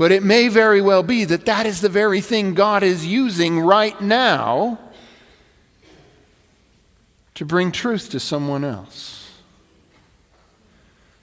But 0.00 0.12
it 0.12 0.22
may 0.22 0.48
very 0.48 0.80
well 0.80 1.02
be 1.02 1.26
that 1.26 1.44
that 1.44 1.66
is 1.66 1.82
the 1.82 1.90
very 1.90 2.22
thing 2.22 2.54
God 2.54 2.82
is 2.82 3.04
using 3.04 3.60
right 3.60 4.00
now 4.00 4.78
to 7.34 7.44
bring 7.44 7.70
truth 7.70 8.08
to 8.12 8.18
someone 8.18 8.64
else. 8.64 9.30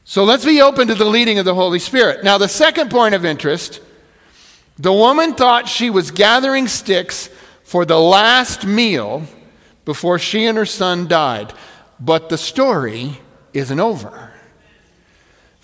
So 0.04 0.24
let's 0.24 0.46
be 0.46 0.62
open 0.62 0.90
to 0.90 0.94
the 0.94 1.06
leading 1.06 1.40
of 1.40 1.46
the 1.46 1.56
Holy 1.56 1.80
Spirit. 1.80 2.24
Now, 2.24 2.38
the 2.38 2.48
second 2.48 2.92
point 2.92 3.16
of 3.16 3.26
interest 3.26 3.82
the 4.78 4.94
woman 4.94 5.34
thought 5.34 5.68
she 5.68 5.90
was 5.90 6.12
gathering 6.12 6.68
sticks 6.68 7.32
for 7.64 7.84
the 7.84 8.00
last 8.00 8.64
meal 8.64 9.24
before 9.86 10.20
she 10.20 10.46
and 10.46 10.56
her 10.56 10.68
son 10.68 11.08
died. 11.08 11.52
But 12.00 12.30
the 12.30 12.38
story 12.38 13.18
isn't 13.54 13.80
over. 13.80 14.34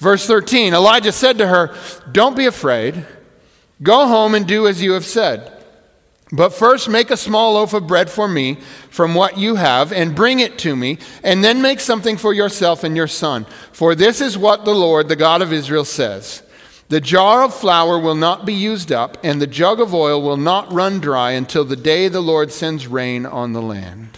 Verse 0.03 0.27
13 0.27 0.73
Elijah 0.73 1.13
said 1.13 1.37
to 1.37 1.47
her, 1.47 1.73
Don't 2.11 2.35
be 2.35 2.45
afraid. 2.45 3.05
Go 3.81 4.05
home 4.05 4.35
and 4.35 4.45
do 4.45 4.67
as 4.67 4.83
you 4.83 4.91
have 4.91 5.05
said. 5.05 5.49
But 6.29 6.53
first, 6.53 6.89
make 6.89 7.09
a 7.09 7.15
small 7.15 7.53
loaf 7.53 7.73
of 7.73 7.87
bread 7.87 8.09
for 8.09 8.27
me 8.27 8.55
from 8.89 9.15
what 9.15 9.37
you 9.37 9.55
have, 9.55 9.93
and 9.93 10.15
bring 10.15 10.39
it 10.39 10.57
to 10.59 10.75
me, 10.75 10.97
and 11.23 11.43
then 11.43 11.61
make 11.61 11.79
something 11.79 12.17
for 12.17 12.33
yourself 12.33 12.83
and 12.83 12.97
your 12.97 13.07
son. 13.07 13.45
For 13.71 13.95
this 13.95 14.19
is 14.19 14.37
what 14.37 14.65
the 14.65 14.73
Lord, 14.73 15.07
the 15.07 15.15
God 15.15 15.41
of 15.41 15.53
Israel, 15.53 15.85
says 15.85 16.43
The 16.89 16.99
jar 16.99 17.43
of 17.43 17.53
flour 17.53 17.97
will 17.97 18.15
not 18.15 18.45
be 18.45 18.53
used 18.53 18.91
up, 18.91 19.17
and 19.23 19.41
the 19.41 19.47
jug 19.47 19.79
of 19.79 19.93
oil 19.93 20.21
will 20.21 20.37
not 20.37 20.73
run 20.73 20.99
dry 20.99 21.31
until 21.31 21.63
the 21.63 21.75
day 21.77 22.09
the 22.09 22.19
Lord 22.19 22.51
sends 22.51 22.87
rain 22.87 23.25
on 23.25 23.53
the 23.53 23.61
land. 23.61 24.17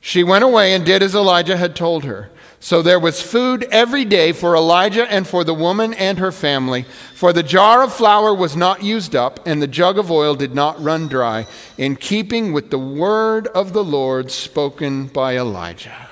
She 0.00 0.24
went 0.24 0.44
away 0.44 0.72
and 0.72 0.86
did 0.86 1.02
as 1.02 1.14
Elijah 1.14 1.58
had 1.58 1.76
told 1.76 2.04
her. 2.04 2.30
So 2.62 2.80
there 2.80 3.00
was 3.00 3.20
food 3.20 3.66
every 3.72 4.04
day 4.04 4.30
for 4.30 4.54
Elijah 4.54 5.04
and 5.10 5.26
for 5.26 5.42
the 5.42 5.52
woman 5.52 5.92
and 5.94 6.20
her 6.20 6.30
family, 6.30 6.84
for 7.12 7.32
the 7.32 7.42
jar 7.42 7.82
of 7.82 7.92
flour 7.92 8.32
was 8.32 8.54
not 8.54 8.84
used 8.84 9.16
up, 9.16 9.44
and 9.44 9.60
the 9.60 9.66
jug 9.66 9.98
of 9.98 10.12
oil 10.12 10.36
did 10.36 10.54
not 10.54 10.80
run 10.80 11.08
dry, 11.08 11.48
in 11.76 11.96
keeping 11.96 12.52
with 12.52 12.70
the 12.70 12.78
word 12.78 13.48
of 13.48 13.72
the 13.72 13.82
Lord 13.82 14.30
spoken 14.30 15.08
by 15.08 15.36
Elijah. 15.36 16.08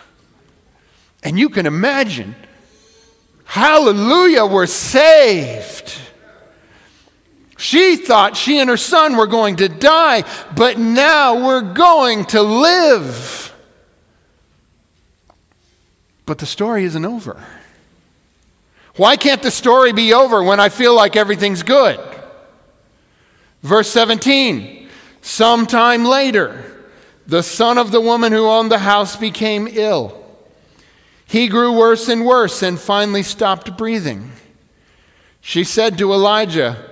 And 1.22 1.38
you 1.38 1.50
can 1.50 1.66
imagine, 1.66 2.34
hallelujah, 3.44 4.44
we're 4.44 4.66
saved. 4.66 5.94
She 7.58 7.94
thought 7.94 8.36
she 8.36 8.58
and 8.58 8.68
her 8.68 8.76
son 8.76 9.16
were 9.16 9.28
going 9.28 9.54
to 9.56 9.68
die, 9.68 10.24
but 10.56 10.80
now 10.80 11.46
we're 11.46 11.74
going 11.74 12.24
to 12.24 12.42
live. 12.42 13.49
But 16.30 16.38
the 16.38 16.46
story 16.46 16.84
isn't 16.84 17.04
over. 17.04 17.42
Why 18.94 19.16
can't 19.16 19.42
the 19.42 19.50
story 19.50 19.92
be 19.92 20.14
over 20.14 20.44
when 20.44 20.60
I 20.60 20.68
feel 20.68 20.94
like 20.94 21.16
everything's 21.16 21.64
good? 21.64 21.98
Verse 23.64 23.90
17 23.90 24.88
Sometime 25.22 26.04
later, 26.04 26.86
the 27.26 27.42
son 27.42 27.78
of 27.78 27.90
the 27.90 28.00
woman 28.00 28.30
who 28.30 28.46
owned 28.46 28.70
the 28.70 28.78
house 28.78 29.16
became 29.16 29.66
ill. 29.72 30.24
He 31.26 31.48
grew 31.48 31.76
worse 31.76 32.08
and 32.08 32.24
worse 32.24 32.62
and 32.62 32.78
finally 32.78 33.24
stopped 33.24 33.76
breathing. 33.76 34.30
She 35.40 35.64
said 35.64 35.98
to 35.98 36.12
Elijah, 36.12 36.90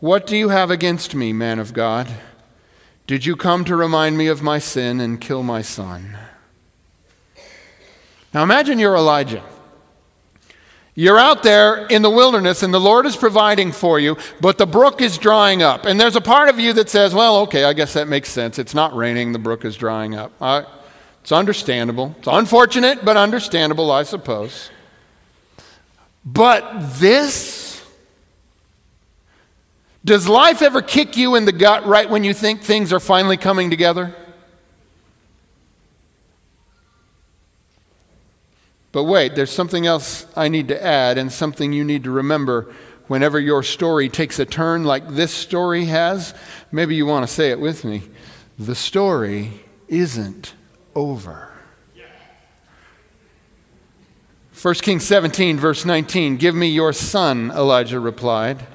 What 0.00 0.26
do 0.26 0.36
you 0.36 0.48
have 0.48 0.72
against 0.72 1.14
me, 1.14 1.32
man 1.32 1.60
of 1.60 1.72
God? 1.72 2.08
Did 3.06 3.26
you 3.26 3.36
come 3.36 3.64
to 3.64 3.76
remind 3.76 4.18
me 4.18 4.26
of 4.26 4.42
my 4.42 4.58
sin 4.58 4.98
and 4.98 5.20
kill 5.20 5.44
my 5.44 5.62
son? 5.62 6.18
Now 8.36 8.42
imagine 8.42 8.78
you're 8.78 8.96
Elijah. 8.96 9.42
You're 10.94 11.18
out 11.18 11.42
there 11.42 11.86
in 11.86 12.02
the 12.02 12.10
wilderness 12.10 12.62
and 12.62 12.74
the 12.74 12.78
Lord 12.78 13.06
is 13.06 13.16
providing 13.16 13.72
for 13.72 13.98
you, 13.98 14.18
but 14.42 14.58
the 14.58 14.66
brook 14.66 15.00
is 15.00 15.16
drying 15.16 15.62
up. 15.62 15.86
And 15.86 15.98
there's 15.98 16.16
a 16.16 16.20
part 16.20 16.50
of 16.50 16.60
you 16.60 16.74
that 16.74 16.90
says, 16.90 17.14
well, 17.14 17.38
okay, 17.38 17.64
I 17.64 17.72
guess 17.72 17.94
that 17.94 18.08
makes 18.08 18.28
sense. 18.28 18.58
It's 18.58 18.74
not 18.74 18.94
raining, 18.94 19.32
the 19.32 19.38
brook 19.38 19.64
is 19.64 19.74
drying 19.74 20.14
up. 20.14 20.32
It's 21.22 21.32
understandable. 21.32 22.14
It's 22.18 22.28
unfortunate, 22.30 23.06
but 23.06 23.16
understandable, 23.16 23.90
I 23.90 24.02
suppose. 24.02 24.68
But 26.22 26.90
this, 26.98 27.82
does 30.04 30.28
life 30.28 30.60
ever 30.60 30.82
kick 30.82 31.16
you 31.16 31.36
in 31.36 31.46
the 31.46 31.52
gut 31.52 31.86
right 31.86 32.10
when 32.10 32.22
you 32.22 32.34
think 32.34 32.60
things 32.60 32.92
are 32.92 33.00
finally 33.00 33.38
coming 33.38 33.70
together? 33.70 34.14
But 38.96 39.04
wait, 39.04 39.34
there's 39.34 39.50
something 39.50 39.86
else 39.86 40.24
I 40.34 40.48
need 40.48 40.68
to 40.68 40.82
add 40.82 41.18
and 41.18 41.30
something 41.30 41.70
you 41.70 41.84
need 41.84 42.04
to 42.04 42.10
remember 42.10 42.74
whenever 43.08 43.38
your 43.38 43.62
story 43.62 44.08
takes 44.08 44.38
a 44.38 44.46
turn 44.46 44.84
like 44.84 45.06
this 45.06 45.34
story 45.34 45.84
has. 45.84 46.32
Maybe 46.72 46.94
you 46.94 47.04
want 47.04 47.28
to 47.28 47.30
say 47.30 47.50
it 47.50 47.60
with 47.60 47.84
me. 47.84 48.04
The 48.58 48.74
story 48.74 49.50
isn't 49.86 50.54
over. 50.94 51.52
1 54.62 54.74
Kings 54.76 55.04
17, 55.04 55.58
verse 55.58 55.84
19 55.84 56.38
Give 56.38 56.54
me 56.54 56.68
your 56.68 56.94
son, 56.94 57.50
Elijah 57.50 58.00
replied. 58.00 58.66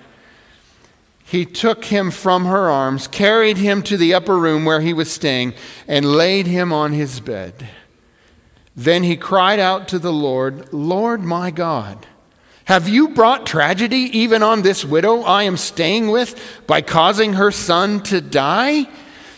He 1.23 1.47
took 1.47 1.85
him 1.85 2.11
from 2.11 2.45
her 2.45 2.69
arms, 2.69 3.07
carried 3.07 3.57
him 3.57 3.81
to 3.81 3.97
the 3.97 4.13
upper 4.13 4.37
room 4.37 4.65
where 4.65 4.81
he 4.81 4.93
was 4.93 5.11
staying, 5.11 5.55
and 5.87 6.05
laid 6.05 6.45
him 6.45 6.71
on 6.71 6.91
his 6.91 7.19
bed. 7.19 7.67
Then 8.75 9.03
he 9.03 9.17
cried 9.17 9.59
out 9.59 9.87
to 9.89 9.99
the 9.99 10.13
Lord, 10.13 10.71
Lord 10.73 11.21
my 11.21 11.51
God, 11.51 12.07
have 12.65 12.87
you 12.87 13.09
brought 13.09 13.45
tragedy 13.45 14.19
even 14.19 14.43
on 14.43 14.61
this 14.61 14.85
widow 14.85 15.21
I 15.21 15.43
am 15.43 15.57
staying 15.57 16.09
with 16.09 16.63
by 16.67 16.81
causing 16.81 17.33
her 17.33 17.51
son 17.51 18.01
to 18.03 18.21
die? 18.21 18.85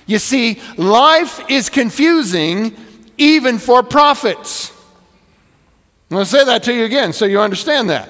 You 0.06 0.20
see, 0.20 0.62
life 0.78 1.40
is 1.50 1.70
confusing 1.70 2.76
even 3.18 3.58
for 3.58 3.82
prophets. 3.82 4.72
I'm 6.12 6.18
going 6.18 6.26
to 6.26 6.30
say 6.30 6.46
that 6.46 6.64
to 6.64 6.74
you 6.74 6.84
again 6.84 7.14
so 7.14 7.26
you 7.26 7.40
understand 7.40 7.90
that. 7.90 8.10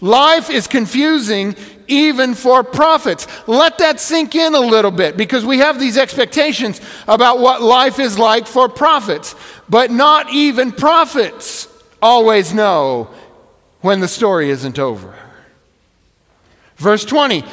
Life 0.00 0.48
is 0.48 0.66
confusing 0.66 1.54
even 1.86 2.34
for 2.34 2.62
prophets. 2.64 3.26
Let 3.46 3.78
that 3.78 4.00
sink 4.00 4.34
in 4.34 4.54
a 4.54 4.60
little 4.60 4.90
bit 4.90 5.16
because 5.16 5.44
we 5.44 5.58
have 5.58 5.78
these 5.78 5.98
expectations 5.98 6.80
about 7.06 7.38
what 7.38 7.60
life 7.60 7.98
is 7.98 8.18
like 8.18 8.46
for 8.46 8.68
prophets. 8.68 9.34
But 9.68 9.90
not 9.90 10.32
even 10.32 10.72
prophets 10.72 11.68
always 12.00 12.54
know 12.54 13.10
when 13.80 14.00
the 14.00 14.08
story 14.08 14.50
isn't 14.50 14.78
over. 14.78 15.14
Verse 16.76 17.04
20 17.04 17.44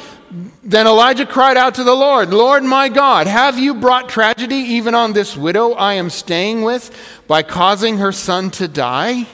Then 0.62 0.86
Elijah 0.86 1.26
cried 1.26 1.58
out 1.58 1.74
to 1.74 1.84
the 1.84 1.94
Lord, 1.94 2.30
Lord 2.30 2.62
my 2.64 2.88
God, 2.88 3.26
have 3.26 3.58
you 3.58 3.74
brought 3.74 4.08
tragedy 4.08 4.56
even 4.56 4.94
on 4.94 5.12
this 5.12 5.36
widow 5.36 5.72
I 5.72 5.94
am 5.94 6.08
staying 6.08 6.62
with 6.62 6.96
by 7.26 7.42
causing 7.42 7.98
her 7.98 8.12
son 8.12 8.50
to 8.52 8.68
die? 8.68 9.26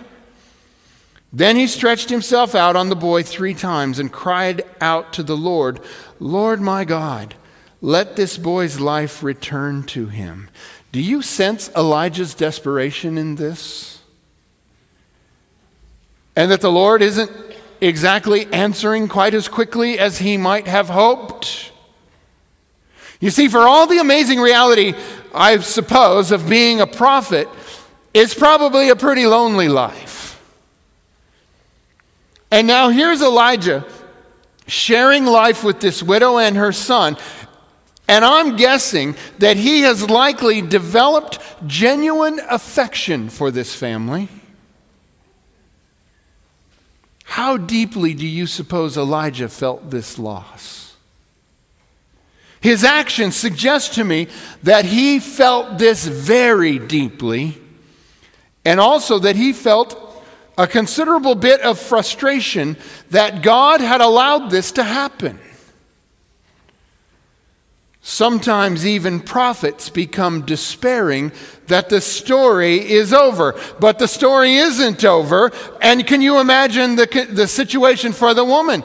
Then 1.34 1.56
he 1.56 1.66
stretched 1.66 2.10
himself 2.10 2.54
out 2.54 2.76
on 2.76 2.90
the 2.90 2.96
boy 2.96 3.24
three 3.24 3.54
times 3.54 3.98
and 3.98 4.12
cried 4.12 4.62
out 4.80 5.12
to 5.14 5.24
the 5.24 5.36
Lord, 5.36 5.80
Lord 6.20 6.60
my 6.60 6.84
God, 6.84 7.34
let 7.80 8.14
this 8.14 8.38
boy's 8.38 8.78
life 8.78 9.20
return 9.20 9.82
to 9.88 10.06
him. 10.06 10.48
Do 10.92 11.02
you 11.02 11.22
sense 11.22 11.68
Elijah's 11.76 12.34
desperation 12.34 13.18
in 13.18 13.34
this? 13.34 14.00
And 16.36 16.52
that 16.52 16.60
the 16.60 16.70
Lord 16.70 17.02
isn't 17.02 17.32
exactly 17.80 18.46
answering 18.52 19.08
quite 19.08 19.34
as 19.34 19.48
quickly 19.48 19.98
as 19.98 20.18
he 20.18 20.36
might 20.36 20.68
have 20.68 20.88
hoped? 20.88 21.72
You 23.18 23.30
see, 23.30 23.48
for 23.48 23.66
all 23.66 23.88
the 23.88 23.98
amazing 23.98 24.38
reality, 24.38 24.94
I 25.34 25.58
suppose, 25.58 26.30
of 26.30 26.48
being 26.48 26.80
a 26.80 26.86
prophet, 26.86 27.48
it's 28.12 28.34
probably 28.34 28.88
a 28.88 28.96
pretty 28.96 29.26
lonely 29.26 29.68
life. 29.68 30.13
And 32.54 32.68
now 32.68 32.90
here's 32.90 33.20
Elijah 33.20 33.84
sharing 34.68 35.24
life 35.24 35.64
with 35.64 35.80
this 35.80 36.04
widow 36.04 36.38
and 36.38 36.56
her 36.56 36.70
son. 36.70 37.16
And 38.06 38.24
I'm 38.24 38.54
guessing 38.54 39.16
that 39.38 39.56
he 39.56 39.80
has 39.80 40.08
likely 40.08 40.62
developed 40.62 41.40
genuine 41.66 42.38
affection 42.48 43.28
for 43.28 43.50
this 43.50 43.74
family. 43.74 44.28
How 47.24 47.56
deeply 47.56 48.14
do 48.14 48.24
you 48.24 48.46
suppose 48.46 48.96
Elijah 48.96 49.48
felt 49.48 49.90
this 49.90 50.16
loss? 50.16 50.94
His 52.60 52.84
actions 52.84 53.34
suggest 53.34 53.94
to 53.94 54.04
me 54.04 54.28
that 54.62 54.84
he 54.84 55.18
felt 55.18 55.78
this 55.78 56.06
very 56.06 56.78
deeply, 56.78 57.60
and 58.64 58.78
also 58.78 59.18
that 59.18 59.34
he 59.34 59.52
felt 59.52 60.03
a 60.56 60.66
considerable 60.66 61.34
bit 61.34 61.60
of 61.62 61.78
frustration 61.78 62.76
that 63.10 63.42
God 63.42 63.80
had 63.80 64.00
allowed 64.00 64.50
this 64.50 64.72
to 64.72 64.84
happen. 64.84 65.40
Sometimes 68.06 68.86
even 68.86 69.18
prophets 69.18 69.88
become 69.88 70.42
despairing 70.42 71.32
that 71.68 71.88
the 71.88 72.02
story 72.02 72.76
is 72.76 73.14
over. 73.14 73.58
But 73.80 73.98
the 73.98 74.06
story 74.06 74.56
isn't 74.56 75.06
over. 75.06 75.50
And 75.80 76.06
can 76.06 76.20
you 76.20 76.38
imagine 76.38 76.96
the, 76.96 77.26
the 77.30 77.48
situation 77.48 78.12
for 78.12 78.34
the 78.34 78.44
woman? 78.44 78.84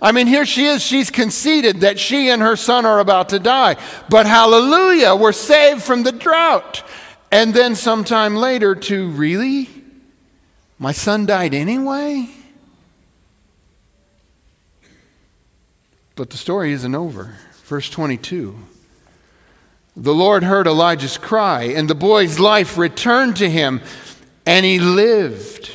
I 0.00 0.12
mean, 0.12 0.28
here 0.28 0.46
she 0.46 0.66
is. 0.66 0.82
She's 0.82 1.10
conceded 1.10 1.80
that 1.80 1.98
she 1.98 2.30
and 2.30 2.40
her 2.40 2.54
son 2.54 2.86
are 2.86 3.00
about 3.00 3.30
to 3.30 3.40
die. 3.40 3.76
But 4.08 4.26
hallelujah, 4.26 5.16
we're 5.16 5.32
saved 5.32 5.82
from 5.82 6.04
the 6.04 6.12
drought. 6.12 6.84
And 7.32 7.52
then 7.52 7.74
sometime 7.74 8.36
later, 8.36 8.76
to 8.76 9.08
really? 9.10 9.68
My 10.80 10.92
son 10.92 11.26
died 11.26 11.52
anyway? 11.52 12.30
But 16.16 16.30
the 16.30 16.38
story 16.38 16.72
isn't 16.72 16.94
over. 16.94 17.34
Verse 17.66 17.90
22. 17.90 18.56
The 19.94 20.14
Lord 20.14 20.42
heard 20.42 20.66
Elijah's 20.66 21.18
cry, 21.18 21.64
and 21.64 21.88
the 21.88 21.94
boy's 21.94 22.40
life 22.40 22.78
returned 22.78 23.36
to 23.36 23.50
him, 23.50 23.82
and 24.46 24.64
he 24.64 24.78
lived. 24.78 25.70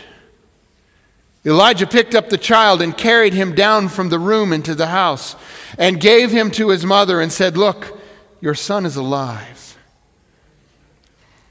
Elijah 1.46 1.86
picked 1.86 2.16
up 2.16 2.30
the 2.30 2.38
child 2.40 2.82
and 2.82 2.98
carried 2.98 3.34
him 3.34 3.54
down 3.54 3.90
from 3.90 4.10
the 4.10 4.18
room 4.18 4.52
into 4.52 4.74
the 4.74 4.88
house, 4.88 5.36
and 5.78 6.02
gave 6.02 6.32
him 6.32 6.50
to 6.50 6.70
his 6.70 6.84
mother, 6.84 7.22
and 7.22 7.32
said, 7.32 7.56
Look, 7.56 8.00
your 8.42 8.56
son 8.56 8.88
is 8.88 8.96
alive. 8.96 9.78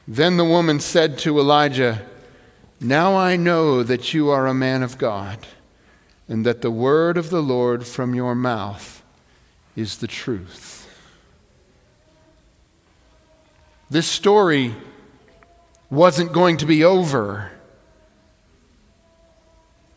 Then 0.09 0.39
the 0.39 0.45
woman 0.45 0.81
said 0.81 1.19
to 1.21 1.39
Elijah, 1.39 2.05
Now 2.85 3.17
I 3.17 3.37
know 3.37 3.83
that 3.83 4.13
you 4.13 4.29
are 4.29 4.47
a 4.47 4.53
man 4.53 4.83
of 4.83 4.99
God, 4.99 5.47
and 6.29 6.45
that 6.45 6.61
the 6.61 6.71
word 6.71 7.17
of 7.17 7.31
the 7.31 7.43
Lord 7.43 7.87
from 7.87 8.15
your 8.15 8.35
mouth 8.35 9.03
is 9.75 9.97
the 9.97 10.07
truth. 10.07 10.87
This 13.89 14.07
story 14.07 14.75
wasn't 15.89 16.35
going 16.35 16.59
to 16.59 16.67
be 16.67 16.85
over 16.85 17.53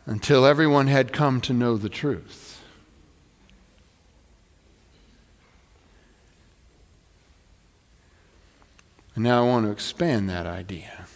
until 0.06 0.46
everyone 0.46 0.88
had 0.88 1.12
come 1.12 1.41
to 1.41 1.51
know 1.51 1.75
the 1.75 1.89
truth. 1.89 2.62
And 9.13 9.25
now 9.25 9.44
I 9.44 9.48
want 9.50 9.65
to 9.65 9.74
expand 9.74 10.29
that 10.29 10.46
idea. 10.46 11.08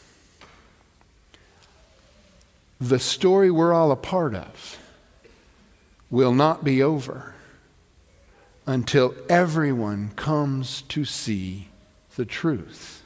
The 2.81 2.97
story 2.97 3.51
we're 3.51 3.73
all 3.73 3.91
a 3.91 3.95
part 3.95 4.33
of 4.33 4.79
will 6.09 6.33
not 6.33 6.63
be 6.63 6.81
over 6.81 7.35
until 8.65 9.13
everyone 9.29 10.11
comes 10.15 10.81
to 10.83 11.05
see 11.05 11.67
the 12.15 12.25
truth. 12.25 13.03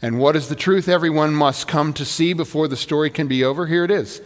And 0.00 0.20
what 0.20 0.36
is 0.36 0.48
the 0.48 0.54
truth 0.54 0.88
everyone 0.88 1.34
must 1.34 1.66
come 1.66 1.92
to 1.94 2.04
see 2.04 2.32
before 2.32 2.68
the 2.68 2.76
story 2.76 3.10
can 3.10 3.26
be 3.26 3.42
over? 3.42 3.66
Here 3.66 3.84
it 3.84 3.90
is. 3.90 4.22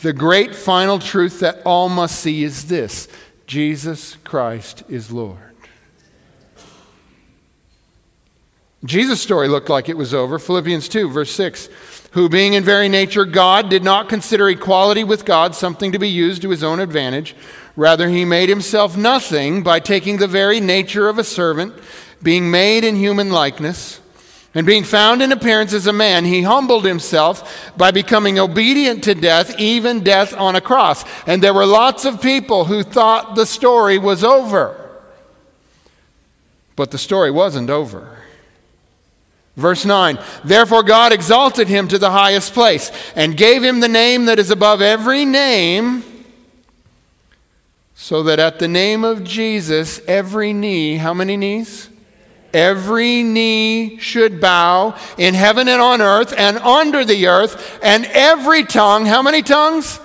The 0.00 0.12
great 0.12 0.54
final 0.54 0.98
truth 0.98 1.40
that 1.40 1.62
all 1.64 1.88
must 1.88 2.20
see 2.20 2.44
is 2.44 2.68
this 2.68 3.08
Jesus 3.46 4.18
Christ 4.24 4.84
is 4.90 5.10
Lord. 5.10 5.38
Jesus' 8.84 9.20
story 9.22 9.48
looked 9.48 9.70
like 9.70 9.88
it 9.88 9.96
was 9.96 10.14
over. 10.14 10.38
Philippians 10.38 10.88
2, 10.88 11.08
verse 11.08 11.32
6. 11.32 11.68
Who, 12.16 12.30
being 12.30 12.54
in 12.54 12.64
very 12.64 12.88
nature 12.88 13.26
God, 13.26 13.68
did 13.68 13.84
not 13.84 14.08
consider 14.08 14.48
equality 14.48 15.04
with 15.04 15.26
God 15.26 15.54
something 15.54 15.92
to 15.92 15.98
be 15.98 16.08
used 16.08 16.40
to 16.40 16.48
his 16.48 16.64
own 16.64 16.80
advantage. 16.80 17.36
Rather, 17.76 18.08
he 18.08 18.24
made 18.24 18.48
himself 18.48 18.96
nothing 18.96 19.62
by 19.62 19.80
taking 19.80 20.16
the 20.16 20.26
very 20.26 20.58
nature 20.58 21.10
of 21.10 21.18
a 21.18 21.24
servant 21.24 21.74
being 22.22 22.50
made 22.50 22.84
in 22.84 22.96
human 22.96 23.28
likeness, 23.28 24.00
and 24.54 24.66
being 24.66 24.82
found 24.82 25.20
in 25.20 25.30
appearance 25.30 25.74
as 25.74 25.86
a 25.86 25.92
man, 25.92 26.24
he 26.24 26.40
humbled 26.40 26.86
himself 26.86 27.70
by 27.76 27.90
becoming 27.90 28.38
obedient 28.38 29.04
to 29.04 29.14
death, 29.14 29.54
even 29.60 30.02
death 30.02 30.32
on 30.38 30.56
a 30.56 30.60
cross. 30.62 31.04
And 31.26 31.42
there 31.42 31.52
were 31.52 31.66
lots 31.66 32.06
of 32.06 32.22
people 32.22 32.64
who 32.64 32.82
thought 32.82 33.36
the 33.36 33.44
story 33.44 33.98
was 33.98 34.24
over. 34.24 34.90
But 36.76 36.92
the 36.92 36.98
story 36.98 37.30
wasn't 37.30 37.68
over. 37.68 38.15
Verse 39.56 39.84
9 39.84 40.18
Therefore 40.44 40.82
God 40.82 41.12
exalted 41.12 41.68
him 41.68 41.88
to 41.88 41.98
the 41.98 42.10
highest 42.10 42.52
place 42.52 42.92
and 43.14 43.36
gave 43.36 43.64
him 43.64 43.80
the 43.80 43.88
name 43.88 44.26
that 44.26 44.38
is 44.38 44.50
above 44.50 44.82
every 44.82 45.24
name 45.24 46.04
so 47.94 48.22
that 48.24 48.38
at 48.38 48.58
the 48.58 48.68
name 48.68 49.04
of 49.04 49.24
Jesus, 49.24 50.00
every 50.06 50.52
knee, 50.52 50.96
how 50.96 51.14
many 51.14 51.36
knees? 51.36 51.88
Every 52.52 53.22
knee 53.22 53.98
should 53.98 54.40
bow 54.40 54.96
in 55.18 55.34
heaven 55.34 55.66
and 55.66 55.80
on 55.80 56.02
earth 56.02 56.32
and 56.36 56.58
under 56.58 57.04
the 57.04 57.26
earth, 57.26 57.78
and 57.82 58.04
every 58.06 58.64
tongue, 58.64 59.06
how 59.06 59.22
many 59.22 59.42
tongues? 59.42 59.98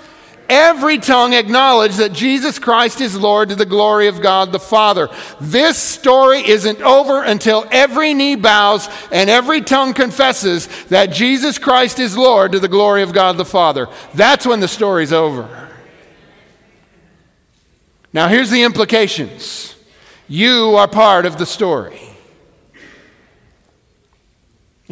Every 0.51 0.97
tongue 0.97 1.31
acknowledge 1.31 1.95
that 1.95 2.11
Jesus 2.11 2.59
Christ 2.59 2.99
is 2.99 3.17
Lord 3.17 3.47
to 3.47 3.55
the 3.55 3.65
glory 3.65 4.09
of 4.09 4.21
God 4.21 4.51
the 4.51 4.59
Father. 4.59 5.07
This 5.39 5.77
story 5.77 6.45
isn't 6.45 6.81
over 6.81 7.23
until 7.23 7.65
every 7.71 8.13
knee 8.13 8.35
bows 8.35 8.89
and 9.13 9.29
every 9.29 9.61
tongue 9.61 9.93
confesses 9.93 10.67
that 10.87 11.13
Jesus 11.13 11.57
Christ 11.57 11.99
is 11.99 12.17
Lord 12.17 12.51
to 12.51 12.59
the 12.59 12.67
glory 12.67 13.01
of 13.01 13.13
God 13.13 13.37
the 13.37 13.45
Father. 13.45 13.87
That's 14.13 14.45
when 14.45 14.59
the 14.59 14.67
story's 14.67 15.13
over. 15.13 15.69
Now, 18.11 18.27
here's 18.27 18.51
the 18.51 18.63
implications 18.63 19.73
you 20.27 20.75
are 20.75 20.89
part 20.89 21.25
of 21.25 21.37
the 21.37 21.45
story. 21.45 22.01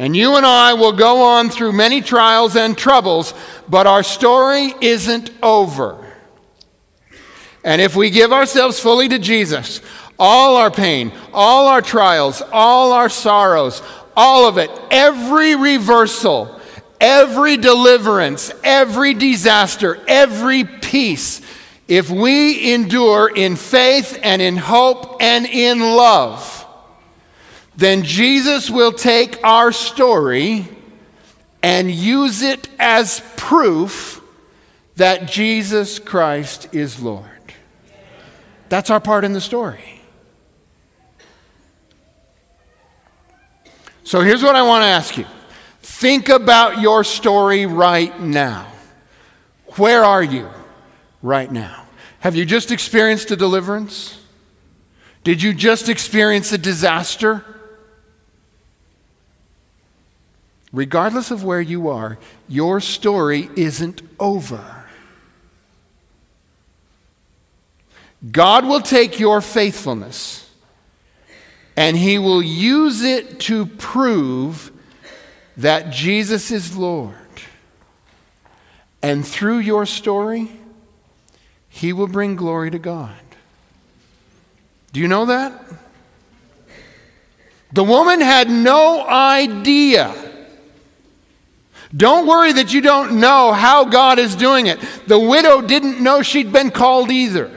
And 0.00 0.16
you 0.16 0.36
and 0.36 0.46
I 0.46 0.72
will 0.72 0.94
go 0.94 1.22
on 1.22 1.50
through 1.50 1.72
many 1.72 2.00
trials 2.00 2.56
and 2.56 2.74
troubles, 2.78 3.34
but 3.70 3.86
our 3.86 4.02
story 4.02 4.74
isn't 4.80 5.30
over. 5.42 6.04
And 7.62 7.80
if 7.80 7.94
we 7.94 8.10
give 8.10 8.32
ourselves 8.32 8.80
fully 8.80 9.08
to 9.08 9.18
Jesus, 9.18 9.80
all 10.18 10.56
our 10.56 10.70
pain, 10.70 11.12
all 11.32 11.68
our 11.68 11.80
trials, 11.80 12.42
all 12.52 12.92
our 12.92 13.08
sorrows, 13.08 13.80
all 14.16 14.46
of 14.48 14.58
it, 14.58 14.70
every 14.90 15.54
reversal, 15.54 16.60
every 17.00 17.56
deliverance, 17.56 18.52
every 18.64 19.14
disaster, 19.14 19.98
every 20.08 20.64
peace, 20.64 21.40
if 21.86 22.10
we 22.10 22.72
endure 22.72 23.30
in 23.34 23.56
faith 23.56 24.18
and 24.22 24.42
in 24.42 24.56
hope 24.56 25.22
and 25.22 25.46
in 25.46 25.80
love, 25.80 26.66
then 27.76 28.02
Jesus 28.02 28.68
will 28.68 28.92
take 28.92 29.38
our 29.44 29.70
story 29.70 30.68
and 31.62 31.90
use 31.90 32.42
it 32.42 32.68
as 32.78 33.22
proof 33.36 34.22
that 34.96 35.26
Jesus 35.26 35.98
Christ 35.98 36.74
is 36.74 37.00
Lord. 37.00 37.26
That's 38.68 38.90
our 38.90 39.00
part 39.00 39.24
in 39.24 39.32
the 39.32 39.40
story. 39.40 40.00
So 44.04 44.20
here's 44.20 44.42
what 44.42 44.56
I 44.56 44.62
want 44.62 44.82
to 44.82 44.86
ask 44.86 45.16
you 45.16 45.26
think 45.82 46.28
about 46.28 46.80
your 46.80 47.04
story 47.04 47.66
right 47.66 48.18
now. 48.20 48.66
Where 49.76 50.04
are 50.04 50.22
you 50.22 50.48
right 51.22 51.50
now? 51.50 51.86
Have 52.20 52.36
you 52.36 52.44
just 52.44 52.70
experienced 52.70 53.30
a 53.30 53.36
deliverance? 53.36 54.18
Did 55.22 55.42
you 55.42 55.52
just 55.52 55.88
experience 55.88 56.52
a 56.52 56.58
disaster? 56.58 57.44
Regardless 60.72 61.30
of 61.30 61.42
where 61.42 61.60
you 61.60 61.88
are, 61.88 62.18
your 62.48 62.80
story 62.80 63.50
isn't 63.56 64.02
over. 64.18 64.84
God 68.30 68.66
will 68.66 68.80
take 68.80 69.18
your 69.18 69.40
faithfulness 69.40 70.48
and 71.76 71.96
He 71.96 72.18
will 72.18 72.42
use 72.42 73.02
it 73.02 73.40
to 73.40 73.66
prove 73.66 74.70
that 75.56 75.90
Jesus 75.90 76.50
is 76.50 76.76
Lord. 76.76 77.14
And 79.02 79.26
through 79.26 79.58
your 79.58 79.86
story, 79.86 80.50
He 81.68 81.92
will 81.92 82.06
bring 82.06 82.36
glory 82.36 82.70
to 82.70 82.78
God. 82.78 83.16
Do 84.92 85.00
you 85.00 85.08
know 85.08 85.26
that? 85.26 85.52
The 87.72 87.84
woman 87.84 88.20
had 88.20 88.50
no 88.50 89.06
idea 89.06 90.29
don't 91.96 92.26
worry 92.26 92.52
that 92.52 92.72
you 92.72 92.80
don't 92.80 93.18
know 93.20 93.52
how 93.52 93.84
God 93.84 94.18
is 94.18 94.36
doing 94.36 94.66
it. 94.66 94.78
The 95.06 95.18
widow 95.18 95.60
didn't 95.60 96.00
know 96.00 96.22
she'd 96.22 96.52
been 96.52 96.70
called 96.70 97.10
either. 97.10 97.50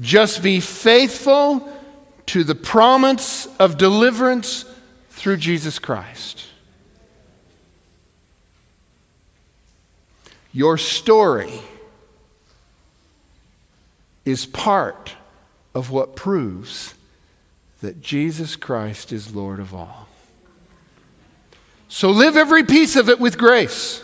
Just 0.00 0.42
be 0.42 0.60
faithful 0.60 1.68
to 2.26 2.44
the 2.44 2.54
promise 2.54 3.46
of 3.58 3.78
deliverance 3.78 4.64
through 5.10 5.36
Jesus 5.38 5.78
Christ. 5.78 6.44
Your 10.52 10.76
story 10.78 11.60
is 14.24 14.46
part 14.46 15.14
of 15.74 15.90
what 15.90 16.16
proves 16.16 16.94
that 17.80 18.00
Jesus 18.00 18.56
Christ 18.56 19.12
is 19.12 19.34
Lord 19.34 19.58
of 19.58 19.74
all. 19.74 20.08
So 21.94 22.10
live 22.10 22.36
every 22.36 22.64
piece 22.64 22.96
of 22.96 23.08
it 23.08 23.20
with 23.20 23.38
grace. 23.38 24.02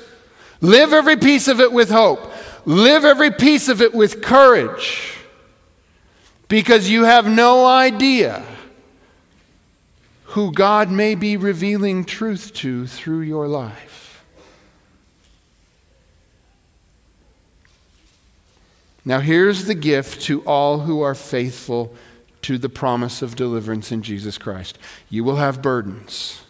Live 0.61 0.92
every 0.92 1.16
piece 1.16 1.48
of 1.48 1.59
it 1.59 1.72
with 1.72 1.90
hope. 1.90 2.33
Live 2.64 3.05
every 3.05 3.33
piece 3.33 3.68
of 3.68 3.83
it 3.83 3.92
with 3.92 4.22
courage. 4.22 5.14
Because 6.46 6.88
you 6.88 7.03
have 7.03 7.26
no 7.26 7.66
idea 7.66 8.44
who 10.22 10.53
God 10.53 10.92
may 10.92 11.16
be 11.16 11.37
revealing 11.37 12.05
truth 12.05 12.55
to 12.55 12.87
through 12.87 13.22
your 13.22 13.48
life. 13.48 14.24
Now, 19.05 19.18
here's 19.18 19.64
the 19.64 19.74
gift 19.74 20.22
to 20.26 20.42
all 20.42 20.79
who 20.79 21.00
are 21.00 21.16
faithful 21.16 21.92
to 22.42 22.57
the 22.57 22.68
promise 22.68 23.20
of 23.20 23.35
deliverance 23.35 23.90
in 23.90 24.03
Jesus 24.03 24.38
Christ. 24.38 24.79
You 25.09 25.24
will 25.24 25.37
have 25.37 25.61
burdens, 25.61 26.42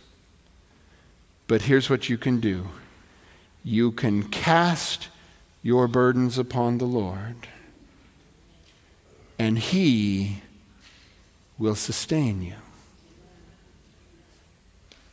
but 1.50 1.62
here's 1.62 1.90
what 1.90 2.08
you 2.08 2.16
can 2.16 2.38
do 2.38 2.68
you 3.64 3.90
can 3.90 4.22
cast 4.22 5.08
your 5.64 5.88
burdens 5.88 6.38
upon 6.38 6.78
the 6.78 6.84
Lord, 6.84 7.48
and 9.36 9.58
He 9.58 10.42
will 11.58 11.74
sustain 11.74 12.40
you. 12.40 12.54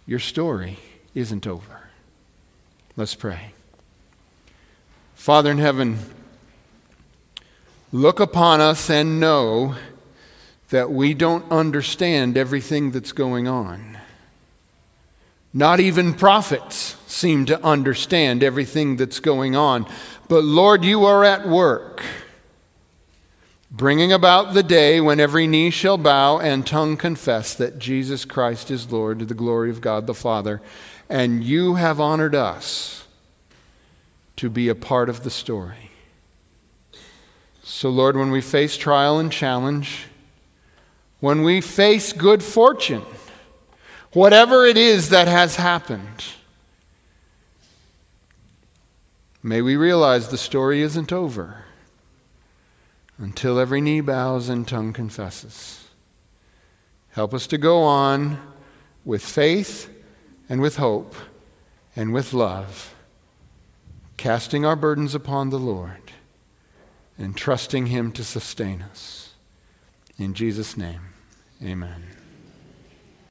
Your 0.06 0.20
story 0.20 0.78
isn't 1.16 1.48
over. 1.48 1.90
Let's 2.96 3.16
pray. 3.16 3.54
Father 5.16 5.50
in 5.50 5.58
heaven, 5.58 5.98
look 7.92 8.20
upon 8.20 8.62
us 8.62 8.92
and 8.92 9.20
know 9.20 9.74
that 10.70 10.92
we 10.92 11.16
don't 11.16 11.52
understand 11.52 12.38
everything 12.38 12.92
that's 12.92 13.12
going 13.12 13.48
on. 13.48 13.98
Not 15.58 15.80
even 15.80 16.14
prophets 16.14 16.98
seem 17.08 17.48
to 17.48 17.60
understand 17.64 18.44
everything 18.44 18.96
that's 18.96 19.20
going 19.20 19.56
on. 19.56 19.88
But 20.28 20.44
Lord, 20.44 20.86
you 20.86 21.04
are 21.06 21.24
at 21.24 21.48
work, 21.48 22.04
bringing 23.72 24.14
about 24.14 24.54
the 24.54 24.62
day 24.62 25.02
when 25.02 25.20
every 25.20 25.48
knee 25.48 25.72
shall 25.72 25.98
bow 25.98 26.38
and 26.38 26.68
tongue 26.68 26.96
confess 26.96 27.56
that 27.56 27.80
Jesus 27.80 28.24
Christ 28.24 28.70
is 28.70 28.92
Lord 28.92 29.18
to 29.18 29.26
the 29.26 29.34
glory 29.34 29.72
of 29.72 29.82
God 29.82 30.06
the 30.06 30.14
Father. 30.14 30.62
And 31.10 31.44
you 31.44 31.74
have 31.74 32.00
honored 32.00 32.36
us 32.36 33.08
to 34.36 34.52
be 34.52 34.70
a 34.70 34.76
part 34.76 35.10
of 35.10 35.24
the 35.24 35.32
story. 35.32 35.90
So, 37.64 37.90
Lord, 37.90 38.16
when 38.16 38.30
we 38.30 38.42
face 38.42 38.78
trial 38.78 39.18
and 39.18 39.32
challenge, 39.32 40.06
when 41.20 41.42
we 41.42 41.62
face 41.62 42.14
good 42.14 42.44
fortune, 42.44 43.02
whatever 44.18 44.66
it 44.66 44.78
is 44.78 45.10
that 45.10 45.28
has 45.28 45.58
happened, 45.58 46.26
may 49.44 49.62
we 49.62 49.76
realize 49.76 50.30
the 50.30 50.38
story 50.40 50.82
isn't 50.82 51.14
over 51.14 51.66
until 53.20 53.60
every 53.60 53.80
knee 53.80 54.02
bows 54.02 54.50
and 54.50 54.68
tongue 54.68 54.92
confesses. 54.92 55.88
Help 57.12 57.32
us 57.32 57.46
to 57.46 57.60
go 57.60 57.84
on 57.84 58.40
with 59.06 59.24
faith 59.24 59.88
and 60.50 60.62
with 60.62 60.78
hope 60.78 61.14
and 61.96 62.12
with 62.12 62.34
love, 62.34 62.96
casting 64.18 64.66
our 64.66 64.76
burdens 64.76 65.14
upon 65.14 65.52
the 65.52 65.60
Lord 65.60 66.12
and 67.20 67.38
trusting 67.38 67.88
Him 67.88 68.12
to 68.14 68.24
sustain 68.24 68.82
us. 68.82 69.36
In 70.18 70.34
Jesus' 70.34 70.76
name, 70.76 71.02
amen. 71.64 72.17